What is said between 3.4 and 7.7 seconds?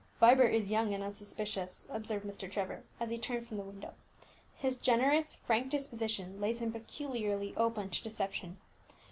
from the window; "his generous, frank disposition lays him peculiarly